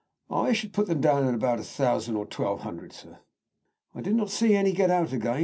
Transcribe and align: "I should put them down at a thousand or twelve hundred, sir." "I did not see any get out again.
"I 0.31 0.51
should 0.53 0.73
put 0.73 0.87
them 0.87 0.99
down 0.99 1.27
at 1.43 1.59
a 1.59 1.63
thousand 1.63 2.15
or 2.15 2.25
twelve 2.25 2.61
hundred, 2.61 2.91
sir." 2.91 3.19
"I 3.93 4.01
did 4.01 4.15
not 4.15 4.31
see 4.31 4.55
any 4.55 4.71
get 4.71 4.89
out 4.89 5.13
again. 5.13 5.39